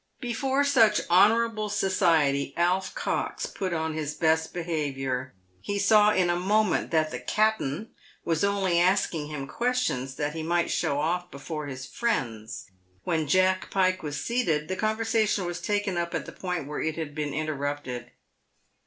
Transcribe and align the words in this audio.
Before 0.19 0.63
such 0.63 1.07
honourable 1.11 1.69
society 1.69 2.55
Alf 2.57 2.95
Cox 2.95 3.45
put 3.45 3.71
on 3.71 3.93
his 3.93 4.15
best 4.15 4.51
behaviour. 4.51 5.35
He 5.61 5.77
saw 5.77 6.09
in 6.11 6.27
a 6.31 6.35
moment 6.39 6.89
that 6.89 7.11
the" 7.11 7.19
cap'en" 7.35 7.89
was 8.25 8.43
only 8.43 8.79
asking 8.79 9.27
him 9.27 9.45
ques 9.47 9.79
tions 9.83 10.15
that 10.15 10.33
he 10.33 10.41
might 10.41 10.71
show 10.71 10.99
off 10.99 11.29
before 11.29 11.67
his 11.67 11.85
friends. 11.85 12.71
When 13.03 13.27
Jack 13.27 13.69
Pike 13.69 14.01
was 14.01 14.19
seated, 14.19 14.69
the 14.69 14.75
conversation 14.75 15.45
was 15.45 15.61
taken 15.61 15.97
up 15.97 16.15
at 16.15 16.25
the 16.25 16.31
point 16.31 16.65
where 16.67 16.81
it 16.81 16.95
had 16.95 17.13
been 17.13 17.35
interrupted. 17.35 18.09